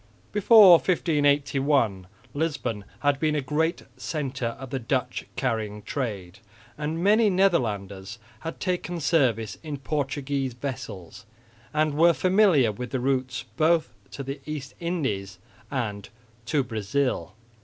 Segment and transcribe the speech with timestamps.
[0.31, 6.39] Before 1581 Lisbon had been a great centre of the Dutch carrying trade;
[6.75, 11.27] and many Netherlanders had taken service in Portuguese vessels
[11.71, 15.37] and were familiar with the routes both to the East Indies
[15.69, 16.09] and
[16.47, 17.35] to Brazil.